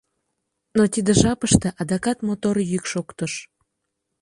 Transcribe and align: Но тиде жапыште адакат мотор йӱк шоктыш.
Но 0.77 0.83
тиде 0.93 1.11
жапыште 1.21 1.69
адакат 1.81 2.17
мотор 2.27 2.55
йӱк 2.71 2.85
шоктыш. 2.91 3.33